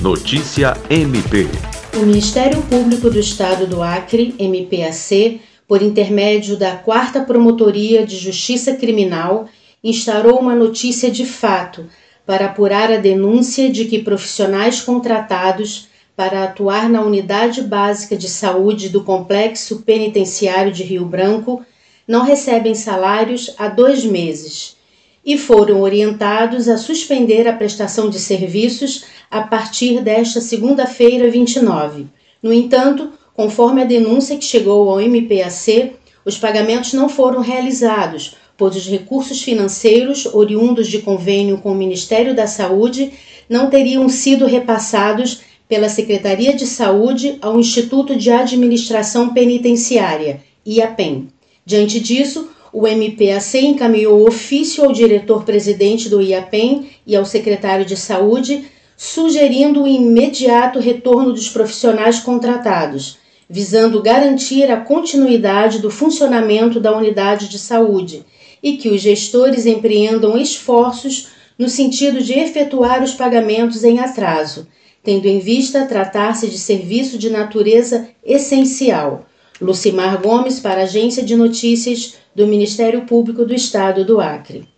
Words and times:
Notícia 0.00 0.76
MP. 0.88 1.48
O 1.96 2.06
Ministério 2.06 2.62
Público 2.62 3.10
do 3.10 3.18
Estado 3.18 3.66
do 3.66 3.82
Acre, 3.82 4.32
MPAC, 4.38 5.40
por 5.66 5.82
intermédio 5.82 6.56
da 6.56 6.76
Quarta 6.76 7.22
Promotoria 7.22 8.06
de 8.06 8.16
Justiça 8.16 8.74
Criminal, 8.74 9.48
instaurou 9.82 10.38
uma 10.38 10.54
notícia 10.54 11.10
de 11.10 11.26
fato 11.26 11.86
para 12.24 12.46
apurar 12.46 12.92
a 12.92 12.96
denúncia 12.96 13.68
de 13.68 13.86
que 13.86 13.98
profissionais 13.98 14.80
contratados 14.80 15.88
para 16.14 16.44
atuar 16.44 16.88
na 16.88 17.02
Unidade 17.02 17.60
Básica 17.62 18.16
de 18.16 18.28
Saúde 18.28 18.90
do 18.90 19.02
Complexo 19.02 19.82
Penitenciário 19.82 20.70
de 20.70 20.84
Rio 20.84 21.06
Branco 21.06 21.64
não 22.06 22.22
recebem 22.22 22.72
salários 22.72 23.52
há 23.58 23.66
dois 23.66 24.04
meses 24.04 24.76
e 25.28 25.36
foram 25.36 25.82
orientados 25.82 26.68
a 26.68 26.78
suspender 26.78 27.46
a 27.48 27.52
prestação 27.52 28.08
de 28.08 28.18
serviços 28.18 29.04
a 29.30 29.42
partir 29.42 30.00
desta 30.02 30.40
segunda-feira 30.40 31.30
29. 31.30 32.06
No 32.42 32.52
entanto, 32.52 33.10
conforme 33.34 33.82
a 33.82 33.84
denúncia 33.84 34.36
que 34.36 34.44
chegou 34.44 34.90
ao 34.90 35.00
MPAC, 35.00 35.92
os 36.24 36.36
pagamentos 36.36 36.92
não 36.92 37.08
foram 37.08 37.40
realizados, 37.40 38.34
pois 38.56 38.74
os 38.74 38.86
recursos 38.86 39.42
financeiros 39.42 40.26
oriundos 40.26 40.88
de 40.88 40.98
convênio 40.98 41.58
com 41.58 41.72
o 41.72 41.74
Ministério 41.74 42.34
da 42.34 42.46
Saúde 42.46 43.12
não 43.48 43.70
teriam 43.70 44.08
sido 44.08 44.46
repassados 44.46 45.40
pela 45.68 45.88
Secretaria 45.88 46.54
de 46.54 46.66
Saúde 46.66 47.38
ao 47.40 47.60
Instituto 47.60 48.16
de 48.16 48.30
Administração 48.30 49.32
Penitenciária, 49.32 50.40
IAPEN. 50.66 51.28
Diante 51.64 52.00
disso, 52.00 52.48
o 52.72 52.86
MPAC 52.86 53.58
encaminhou 53.58 54.26
ofício 54.26 54.84
ao 54.84 54.92
diretor-presidente 54.92 56.08
do 56.08 56.20
IAPEM 56.20 56.88
e 57.06 57.14
ao 57.14 57.24
secretário 57.24 57.84
de 57.84 57.96
Saúde, 57.96 58.64
sugerindo 59.00 59.84
o 59.84 59.86
imediato 59.86 60.80
retorno 60.80 61.32
dos 61.32 61.48
profissionais 61.48 62.18
contratados, 62.18 63.16
visando 63.48 64.02
garantir 64.02 64.68
a 64.72 64.80
continuidade 64.80 65.78
do 65.78 65.88
funcionamento 65.88 66.80
da 66.80 66.94
unidade 66.94 67.48
de 67.48 67.60
saúde 67.60 68.24
e 68.60 68.76
que 68.76 68.88
os 68.88 69.00
gestores 69.00 69.66
empreendam 69.66 70.36
esforços 70.36 71.28
no 71.56 71.68
sentido 71.68 72.20
de 72.20 72.32
efetuar 72.32 73.00
os 73.00 73.14
pagamentos 73.14 73.84
em 73.84 74.00
atraso, 74.00 74.66
tendo 75.04 75.26
em 75.26 75.38
vista 75.38 75.86
tratar-se 75.86 76.48
de 76.48 76.58
serviço 76.58 77.16
de 77.16 77.30
natureza 77.30 78.08
essencial 78.24 79.26
Lucimar 79.60 80.20
Gomes, 80.20 80.58
para 80.58 80.80
a 80.80 80.84
Agência 80.84 81.22
de 81.22 81.36
Notícias 81.36 82.14
do 82.34 82.48
Ministério 82.48 83.02
Público 83.02 83.44
do 83.44 83.54
Estado 83.54 84.04
do 84.04 84.20
Acre. 84.20 84.68